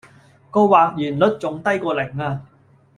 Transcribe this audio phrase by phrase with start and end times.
[0.49, 2.41] 個或然率仲低過零呀.